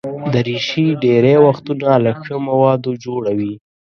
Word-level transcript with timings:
دریشي 0.33 0.85
ډېری 1.01 1.35
وختونه 1.45 1.89
له 2.03 2.11
ښه 2.21 2.35
موادو 2.47 2.91
جوړه 3.03 3.31
وي. 3.39 3.53